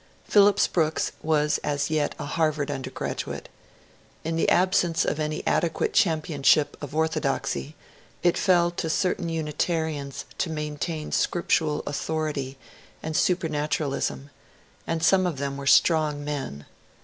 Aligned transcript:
Phillips 0.23 0.65
Brooks 0.65 1.11
was 1.21 1.59
as 1.59 1.91
yet 1.91 2.15
a 2.17 2.25
Harvard 2.25 2.71
undergraduate. 2.71 3.49
In 4.23 4.35
the 4.35 4.49
absence 4.49 5.05
of 5.05 5.19
any 5.19 5.45
adequate 5.45 5.93
championship 5.93 6.75
of 6.81 6.95
orthodoxy 6.95 7.75
it 8.23 8.35
fell 8.35 8.71
to 8.71 8.89
certain 8.89 9.29
Unitarians 9.29 10.25
to 10.39 10.49
maintain 10.49 11.11
scriptural 11.11 11.83
authority 11.85 12.57
and 13.03 13.13
supematu 13.13 13.77
ralism, 13.85 14.31
and 14.87 15.03
some 15.03 15.27
of 15.27 15.37
them 15.37 15.55
were 15.55 15.67
strong 15.67 16.23
men. 16.25 16.65